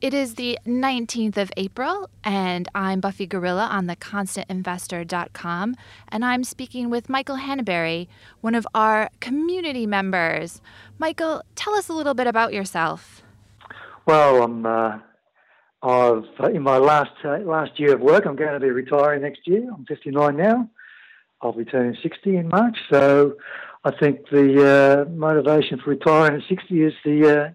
[0.00, 5.76] It is the 19th of April, and I'm Buffy Gorilla on theconstantinvestor.com,
[6.08, 8.08] and I'm speaking with Michael Hanneberry,
[8.40, 10.62] one of our community members.
[10.98, 13.22] Michael, tell us a little bit about yourself.
[14.06, 15.00] Well, I'm uh,
[15.82, 16.24] I've
[16.54, 18.24] in my last uh, last year of work.
[18.24, 19.70] I'm going to be retiring next year.
[19.70, 20.70] I'm 59 now.
[21.42, 22.78] I'll be turning 60 in March.
[22.90, 23.34] So
[23.84, 27.50] I think the uh, motivation for retiring at 60 is the uh,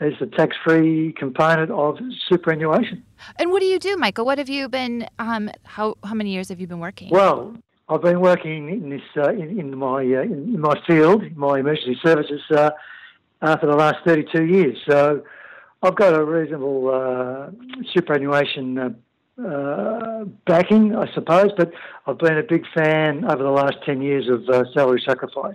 [0.00, 1.98] is the tax free component of
[2.28, 3.02] superannuation.
[3.36, 4.24] And what do you do, Michael?
[4.24, 5.06] What have you been?
[5.18, 7.10] Um, how how many years have you been working?
[7.10, 7.56] Well,
[7.88, 11.98] I've been working in this uh, in, in, my uh, in, my field, my emergency
[12.04, 12.70] services, uh,
[13.42, 14.78] uh, for the last thirty two years.
[14.88, 15.24] So
[15.82, 17.50] I've got a reasonable uh,
[17.92, 18.78] superannuation.
[19.38, 21.70] Uh, backing, I suppose, but
[22.08, 24.42] I've been a big fan over the last 10 years of
[24.74, 25.54] salary sacrifice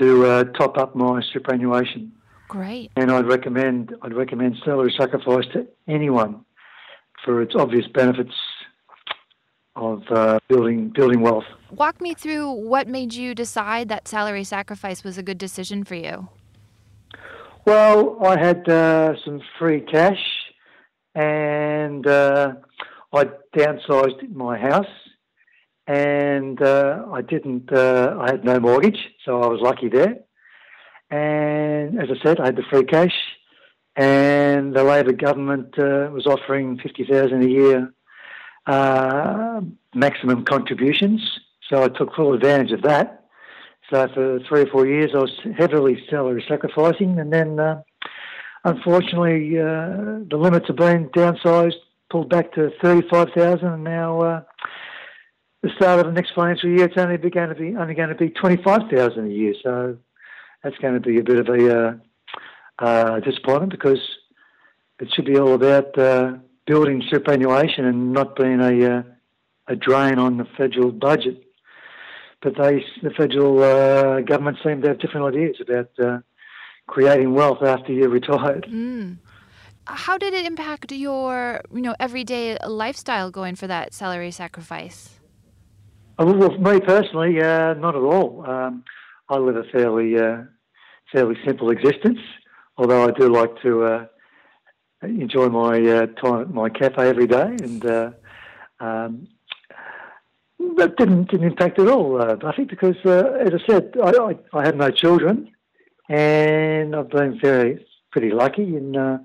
[0.00, 2.10] to top up my superannuation.
[2.52, 2.90] Great.
[2.96, 6.44] And I'd recommend I'd recommend salary sacrifice to anyone
[7.24, 8.34] for its obvious benefits
[9.74, 11.46] of uh, building building wealth.
[11.70, 15.94] Walk me through what made you decide that salary sacrifice was a good decision for
[15.94, 16.28] you.
[17.64, 20.22] Well, I had uh, some free cash,
[21.14, 22.52] and uh,
[23.14, 24.94] I downsized my house,
[25.86, 27.72] and uh, I didn't.
[27.72, 30.16] Uh, I had no mortgage, so I was lucky there.
[31.12, 33.16] And as I said, I had the free cash,
[33.96, 37.92] and the Labor government uh, was offering fifty thousand a year
[38.66, 39.60] uh,
[39.94, 41.20] maximum contributions.
[41.68, 43.06] So I took full advantage of that.
[43.90, 47.82] So for three or four years, I was heavily salary sacrificing, and then uh,
[48.64, 54.20] unfortunately, uh, the limits have been downsized, pulled back to thirty-five thousand, and now.
[54.20, 54.40] Uh,
[55.62, 58.16] the start of the next financial year, it's only going to be only going to
[58.16, 59.54] be twenty five thousand a year.
[59.62, 59.96] So
[60.62, 61.94] that's going to be a bit of a uh,
[62.78, 64.00] uh, disappointment because
[65.00, 66.34] it should be all about uh,
[66.66, 69.02] building superannuation and not being a uh,
[69.68, 71.44] a drain on the federal budget.
[72.42, 76.18] But they, the federal uh, government, seem to have different ideas about uh,
[76.88, 78.66] creating wealth after you're retired.
[78.68, 79.18] Mm.
[79.86, 85.20] How did it impact your, you know, everyday lifestyle going for that salary sacrifice?
[86.18, 88.44] Well, for me personally, not at all.
[88.48, 88.84] Um,
[89.32, 90.42] I live a fairly uh,
[91.10, 92.18] fairly simple existence,
[92.76, 94.06] although I do like to uh,
[95.00, 98.10] enjoy my uh, time at my cafe every day, and uh,
[98.78, 99.26] um,
[100.76, 102.20] that didn't didn't impact at all.
[102.20, 105.50] Uh, I think because, uh, as I said, I, I, I, have no children,
[106.10, 109.18] and I've been very pretty lucky in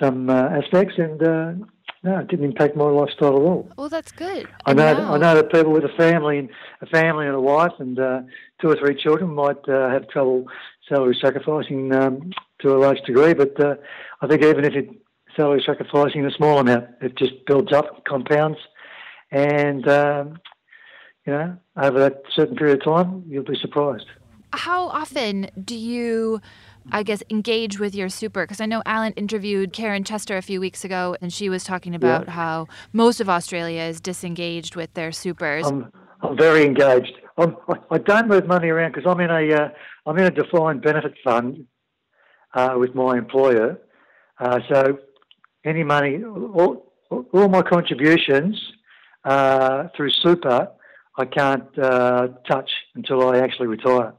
[0.00, 1.66] some aspects, and
[2.04, 3.68] no, it didn't impact my lifestyle at all.
[3.78, 4.46] Well, that's good.
[4.66, 4.84] I know.
[4.84, 6.50] I know that people with a family and
[6.82, 8.20] a family and a wife and uh,
[8.60, 10.44] two or three children might uh, have trouble
[10.86, 13.32] salary sacrificing um, to a large degree.
[13.32, 13.76] But uh,
[14.20, 14.90] I think even if it
[15.34, 18.58] salary sacrificing a small amount, it just builds up, compounds,
[19.30, 20.38] and um,
[21.26, 24.06] you know over that certain period of time, you'll be surprised.
[24.52, 26.42] How often do you?
[26.92, 28.44] I guess, engage with your super?
[28.44, 31.94] Because I know Alan interviewed Karen Chester a few weeks ago, and she was talking
[31.94, 32.32] about yeah.
[32.32, 35.66] how most of Australia is disengaged with their supers.
[35.66, 35.90] I'm,
[36.20, 37.12] I'm very engaged.
[37.36, 37.56] I'm,
[37.90, 39.68] I don't move money around because I'm in a uh,
[40.06, 41.66] I'm in a defined benefit fund
[42.54, 43.80] uh, with my employer.
[44.38, 44.98] Uh, so
[45.64, 48.60] any money, all, all my contributions
[49.24, 50.68] uh, through super,
[51.16, 54.12] I can't uh, touch until I actually retire.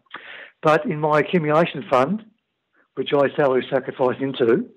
[0.62, 2.26] But in my accumulation fund,
[2.96, 4.70] which I salary sacrifice into,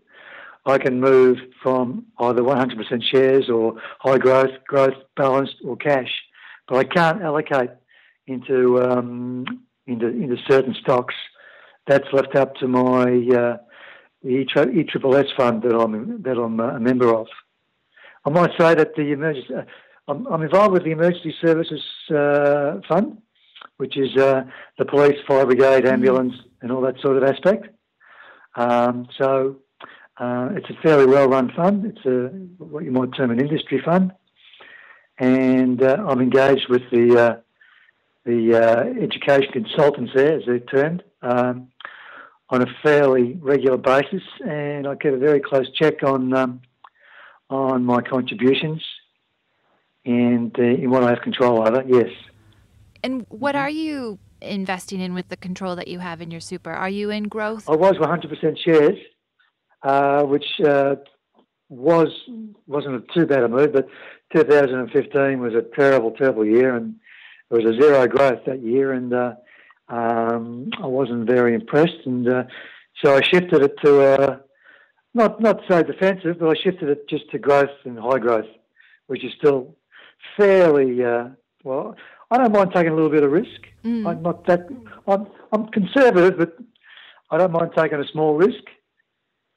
[0.66, 6.10] I can move from either 100% shares or high growth, growth, balanced, or cash.
[6.68, 7.70] But I can't allocate
[8.26, 11.14] into um, into into certain stocks.
[11.86, 13.56] That's left up to my uh,
[14.22, 17.28] the ESSS fund that I'm that I'm a member of.
[18.26, 19.54] I might say that the emergency.
[19.54, 19.62] Uh,
[20.08, 23.18] I'm, I'm, involved with the Emergency Services uh, Fund,
[23.76, 24.44] which is uh,
[24.78, 27.68] the police, fire brigade, ambulance, and all that sort of aspect.
[28.56, 29.56] Um, so
[30.19, 31.84] uh, it's a fairly well-run fund.
[31.84, 32.28] It's a
[32.62, 34.12] what you might term an industry fund,
[35.19, 37.37] and uh, I'm engaged with the uh,
[38.25, 41.69] the uh, education consultants there, as they're termed, um,
[42.50, 46.61] on a fairly regular basis, and I get a very close check on um,
[47.49, 48.82] on my contributions
[50.05, 51.84] and uh, in what I have control over.
[51.87, 52.11] Yes.
[53.02, 56.73] And what are you investing in with the control that you have in your super?
[56.73, 57.69] Are you in growth?
[57.69, 58.99] I was 100% shares,
[59.82, 60.96] uh, which uh,
[61.69, 62.08] was
[62.67, 63.88] wasn't too bad a move, but
[64.35, 66.96] 2015 was a terrible, terrible year, and
[67.50, 69.35] it was a zero growth that year, and uh,
[69.88, 72.44] um, I wasn't very impressed, and uh,
[73.02, 74.41] so I shifted it to a,
[75.14, 78.49] not not so defensive, but I shifted it just to growth and high growth,
[79.06, 79.76] which is still
[80.37, 81.29] fairly uh,
[81.64, 81.96] well.
[82.30, 83.60] I don't mind taking a little bit of risk.
[83.84, 84.06] Mm.
[84.06, 84.69] I'm not that.
[85.06, 86.56] I'm, I'm conservative, but
[87.30, 88.64] I don't mind taking a small risk.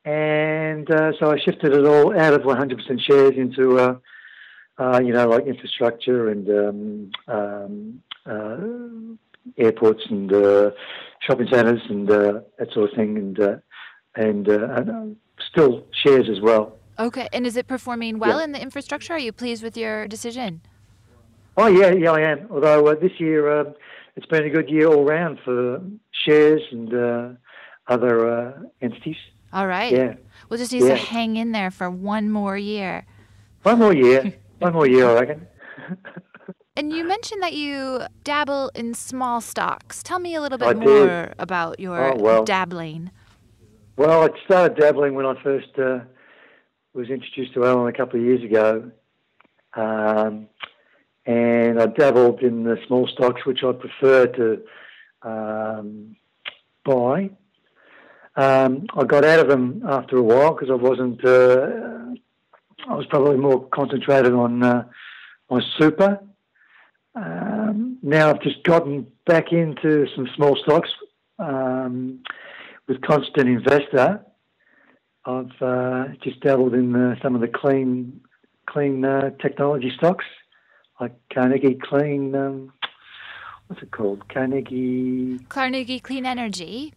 [0.05, 3.95] And uh, so I shifted it all out of 100% shares into, uh,
[4.77, 10.71] uh, you know, like infrastructure and um, um, uh, airports and uh,
[11.19, 13.61] shopping centres and uh, that sort of thing, and
[14.15, 15.15] and, and
[15.51, 16.77] still shares as well.
[16.99, 18.43] Okay, and is it performing well Yeah.
[18.45, 19.13] in the infrastructure?
[19.13, 20.61] Are you pleased with your decision?
[21.57, 22.47] Oh yeah, yeah, I am.
[22.49, 23.73] Although uh, this year um,
[24.15, 25.81] it's been a good year all round for
[26.25, 27.29] shares and uh,
[27.87, 29.17] other uh, entities.
[29.53, 29.91] All right.
[29.91, 30.13] Yeah,
[30.49, 30.89] We'll just need Yeah.
[30.89, 33.05] to hang in there for one more year.
[33.63, 35.47] one more year, one more year, I reckon.
[36.77, 40.01] And you mentioned that you dabble in small stocks.
[40.01, 40.83] Tell me a little bit I did.
[40.85, 42.45] more about your Oh, well.
[42.45, 43.11] dabbling.
[43.97, 45.99] Well, I started dabbling when I first uh,
[46.93, 48.89] was introduced to Alan a couple of years ago,
[49.73, 50.47] um,
[51.25, 54.61] and I dabbled in the small stocks, which I prefer to
[55.21, 56.15] um,
[56.83, 57.29] buy.
[58.35, 61.23] Um, I got out of them after a while because I wasn't.
[61.23, 62.15] Uh,
[62.89, 64.85] I was probably more concentrated on uh,
[65.77, 66.19] super.
[67.13, 70.89] Um, now I've just gotten back into some small stocks.
[71.37, 72.23] Um,
[72.87, 74.25] with Constant Investor,
[75.25, 78.21] I've uh, just dabbled in uh, some of the clean,
[78.67, 80.25] clean uh, technology stocks,
[81.01, 82.33] like Carnegie Clean.
[82.35, 82.71] Um,
[83.67, 84.29] what's it called?
[84.29, 85.39] Carnegie.
[85.49, 86.93] Carnegie Clean Energy.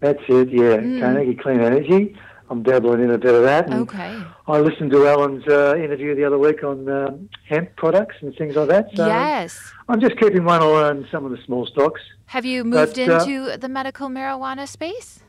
[0.00, 0.48] That's it.
[0.50, 1.00] Yeah, Mm.
[1.00, 2.16] Carnegie Clean Energy.
[2.50, 3.66] I'm dabbling in a bit of that.
[3.70, 4.22] And Okay.
[4.46, 8.54] I listened to Alan's uh, interview the other week on um, hemp products and things
[8.56, 8.88] like that.
[8.94, 9.72] So yes.
[9.88, 12.00] I'm just keeping one eye on some of the small stocks.
[12.26, 15.20] Have you moved But, uh, into the medical marijuana space?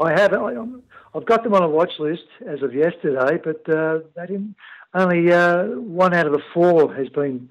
[0.00, 0.32] I have.
[0.32, 0.54] I,
[1.14, 4.56] I've got them on a watch list as of yesterday, but uh, they didn't.
[4.94, 7.50] Only uh, one out of the four has been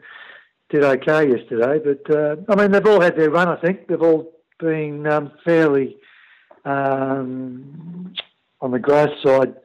[0.69, 1.79] did okay yesterday.
[1.83, 3.47] But uh, I mean, they've all had their run.
[3.47, 5.97] I think they've all been um, fairly
[6.65, 8.13] um,
[8.61, 9.55] on the growth side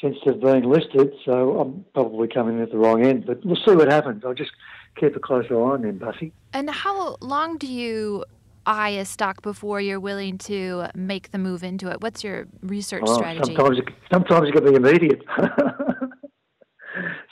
[0.00, 1.12] since they've been listed.
[1.24, 3.26] So I'm probably coming at the wrong end.
[3.26, 4.22] But we'll see what happens.
[4.24, 4.52] I'll just
[4.98, 6.32] keep a closer eye on them, Buffy.
[6.52, 8.24] And how long do you
[8.64, 12.00] eye a stock before you're willing to make the move into it?
[12.00, 13.54] What's your research Oh, strategy?
[13.56, 15.22] Sometimes, it, sometimes it can be immediate.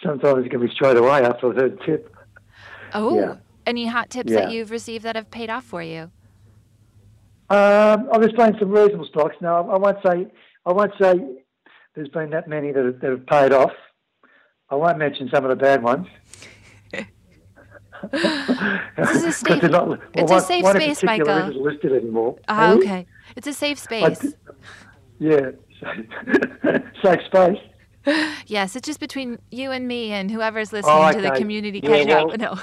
[0.03, 2.15] sometimes it can be straight away after the tip.
[2.93, 3.37] Oh, yeah.
[3.67, 6.11] any hot tips that you've received that have paid off for you?
[7.51, 9.37] Um, I've just playing some reasonable stocks.
[9.41, 10.27] Now, I won't say
[10.67, 11.15] I won't say
[11.95, 13.73] there's been that many that have, that have paid off.
[14.69, 16.07] I won't mention some of the bad ones.
[18.13, 21.29] This is a safe- not- well, it's a safe one space, Michael.
[21.29, 22.37] isn't listed anymore.
[22.49, 23.07] Ah, okay.
[23.37, 24.19] It's a safe space.
[24.21, 24.33] d-
[25.19, 25.51] yeah,
[27.03, 27.59] safe space.
[28.47, 32.05] Yes, it's just between you and me and whoever's listening Oh, to the community Yeah,
[32.05, 32.39] catch up.
[32.39, 32.59] No.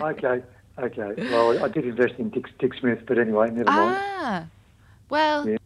[0.00, 0.42] Okay,
[0.78, 1.30] okay.
[1.30, 3.96] Well, I did invest in Dick, Dick Smith, but anyway, never mind.
[3.98, 4.46] ah,
[5.08, 5.58] well, Yeah.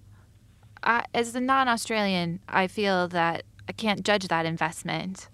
[0.82, 5.28] I, as a non-Australian, I feel that I can't judge that investment.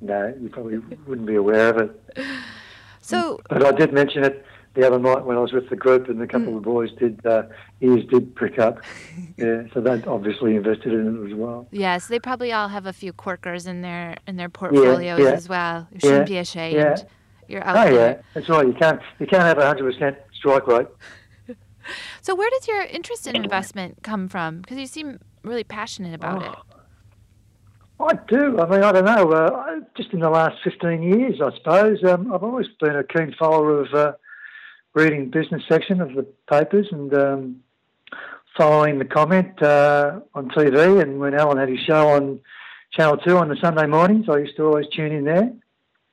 [0.00, 2.00] No, you probably wouldn't be aware of it.
[3.00, 4.44] So, But I did mention it
[4.78, 6.90] the other night when I was with the group, and a couple of the boys
[6.98, 7.42] did uh,
[7.80, 8.78] ears did prick up.
[9.36, 11.66] yeah, so they obviously invested in it as well.
[11.70, 15.30] yes, they probably all have a few corkers in their in their portfolios yeah.
[15.30, 15.88] as well.
[15.92, 16.76] You shouldn't Yeah, be ashamed.
[16.76, 16.96] yeah.
[17.48, 18.10] You're out Oh there.
[18.16, 18.66] yeah, that's right.
[18.66, 20.86] You can't you can't have a hundred percent strike rate.
[22.20, 24.60] So, where does your interest in investment come from?
[24.60, 26.52] Because you seem really passionate about it.
[27.98, 28.60] I do.
[28.60, 29.32] I mean, I don't know.
[29.32, 32.04] Uh, just in the last fifteen years, I suppose.
[32.04, 34.12] Um, I've always been a keen follower of uh,
[34.94, 37.56] reading business section of the papers and um,
[38.56, 41.00] following the comment uh, on TV.
[41.00, 42.40] And when Alan had his show on
[42.92, 45.52] Channel Two on the Sunday mornings, I used to always tune in there.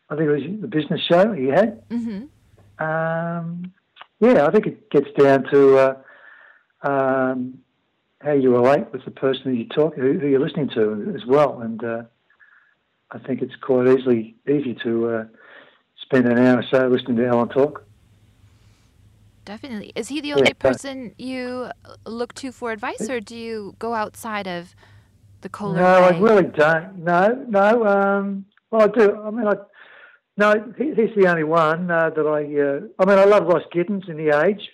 [0.09, 1.81] I think it was the business show he had.
[1.89, 2.23] hmm
[2.77, 3.73] Um,
[4.19, 7.59] yeah, I think it gets down to uh, um,
[8.21, 11.61] how you relate with the person you talk, who, who you're listening to as well.
[11.61, 12.03] And uh,
[13.11, 15.25] I think it's quite easily easy to uh,
[16.01, 17.83] spend an hour or so listening to Alan talk.
[19.45, 19.91] Definitely.
[19.95, 21.69] Is he the only person you
[22.05, 24.75] look to for advice, or do you go outside of
[25.41, 26.97] the Kohler no, I really don't.
[26.97, 27.85] No, no.
[27.85, 29.21] Um, well, I do.
[29.21, 29.53] I mean, I
[30.37, 30.73] no.
[30.77, 32.41] He, he's the only one uh, that I.
[32.59, 34.67] Uh, I mean, I love Ross Gittins in the Age,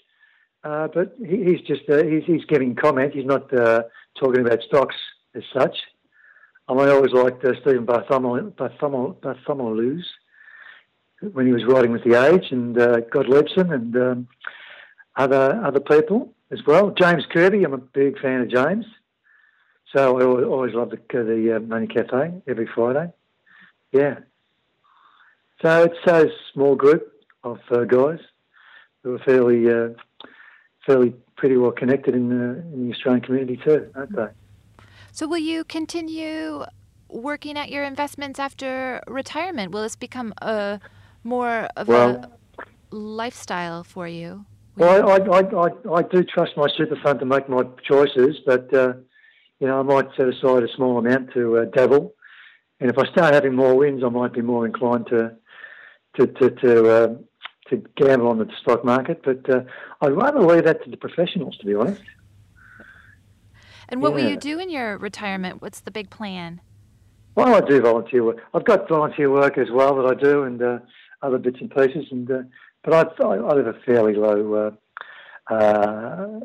[0.63, 3.13] uh, but he, he's just uh, he's he's giving comment.
[3.13, 3.83] He's not uh,
[4.17, 4.95] talking about stocks
[5.35, 5.75] as such.
[6.69, 10.05] I mean, I always liked uh, Stephen Bartholomeusz, Bartholomew, Bartholomeusz
[11.33, 14.27] when he was writing with the Age, and uh, Gottliebsen and um,
[15.15, 16.91] other other people as well.
[16.91, 18.85] James Kirby, I'm a big fan of James.
[19.95, 23.11] So I always, love the, the uh, Money Cafe every Friday.
[23.91, 24.19] Yeah.
[25.61, 27.11] So it's a small group
[27.43, 28.19] of uh, guys
[29.03, 29.89] who are fairly, uh,
[30.85, 34.27] fairly pretty well connected in the, in the Australian community too, aren't they?
[35.11, 36.63] So will you continue
[37.09, 39.73] working at your investments after retirement?
[39.73, 40.79] Will this become a
[41.23, 42.31] more of Well-
[42.89, 44.45] a lifestyle for you?
[44.77, 48.73] Well, I, I, I, I do trust my super fund to make my choices, but
[48.73, 48.93] uh,
[49.59, 52.13] you know I might set aside a small amount to uh, dabble,
[52.79, 55.35] and if I start having more wins, I might be more inclined to
[56.17, 57.15] to to to, uh,
[57.69, 59.21] to gamble on the stock market.
[59.23, 59.61] But uh,
[60.01, 62.01] I'd rather leave that to the professionals, to be honest.
[63.89, 65.61] And what will you do in your retirement?
[65.61, 66.61] What's the big plan?
[67.35, 68.37] Well, I do volunteer work.
[68.53, 70.79] I've got volunteer work as well that I do, and uh,
[71.21, 72.05] other bits and pieces.
[72.09, 72.43] And uh,
[72.83, 74.75] but I, I, I live a fairly low.
[75.49, 76.39] Uh, uh,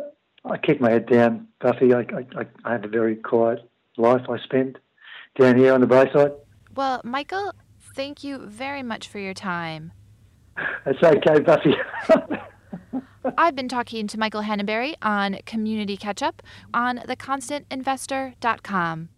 [0.45, 1.95] I keep my head down, Buffy.
[1.95, 4.23] I, I, I have a very quiet life.
[4.29, 4.79] I spend
[5.39, 6.33] down here on the Bayside.
[6.75, 7.53] Well, Michael,
[7.95, 9.93] thank you very much for your time.
[10.87, 11.75] It's okay, Buffy.
[13.37, 19.09] I've been talking to Michael Hanneberry on Community Catch Up on theconstantinvestor.com.